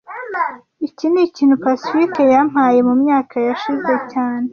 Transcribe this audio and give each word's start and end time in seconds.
Iki 0.87 1.05
nikintu 1.11 1.55
Pacifique 1.65 2.21
yampaye 2.35 2.79
mumyaka 2.87 3.35
yashize 3.47 3.93
cyane 4.11 4.47